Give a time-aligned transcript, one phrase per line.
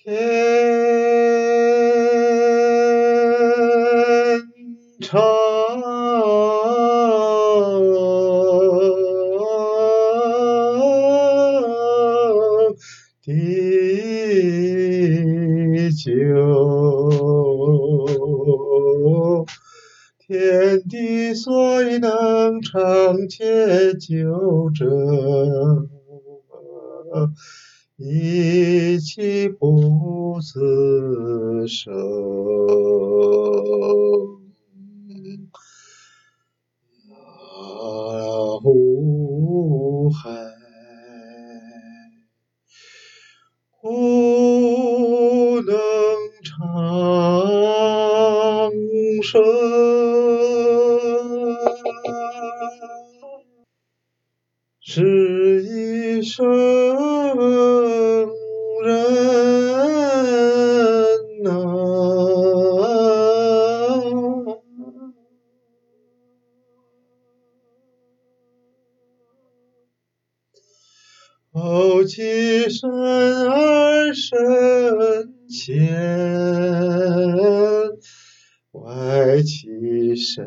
[0.00, 0.14] 天
[5.00, 5.18] 长
[13.20, 13.32] 地
[15.90, 16.12] 久，
[20.20, 24.86] 天地所以能长且久者。
[28.00, 31.92] 一气不自生，
[38.62, 40.30] 无害，
[43.80, 45.76] 故能
[46.44, 46.54] 长
[49.24, 49.42] 生。
[54.80, 57.17] 是一生。
[71.58, 74.38] 后其身而身
[75.48, 75.92] 前，
[78.72, 80.46] 外其身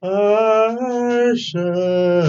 [0.00, 2.23] 而身。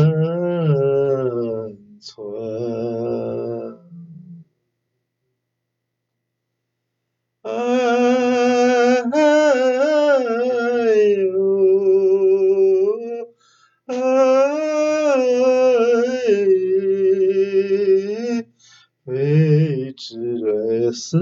[20.95, 21.17] 之死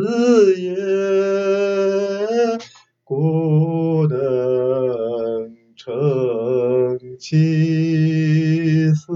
[0.61, 0.75] 也，
[3.03, 4.19] 故能
[5.75, 9.11] 成其死。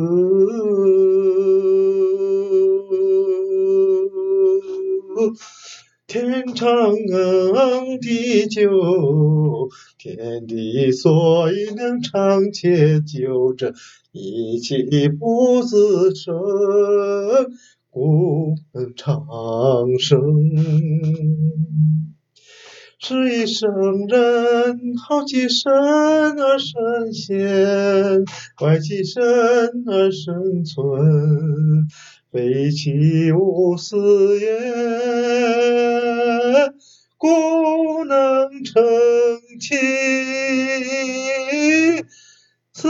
[6.08, 6.96] 天长
[8.02, 9.70] 地久，
[10.00, 13.76] 天地所以能长且久者，
[14.12, 16.34] 一气不自生。
[17.90, 18.56] 故
[18.96, 19.26] 长
[20.00, 20.18] 生。
[23.00, 23.70] 是以圣
[24.08, 28.26] 人好其身而身先，
[28.60, 29.24] 外其身
[29.86, 31.88] 而身存，
[32.32, 33.96] 非其无私
[34.40, 34.50] 也，
[37.18, 38.84] 故能成
[39.62, 39.76] 其
[42.74, 42.88] 死。